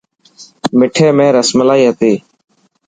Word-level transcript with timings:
مٺي 0.77 1.07
۾ 1.17 1.25
رسملائي 1.37 1.83
هتي. 1.89 2.13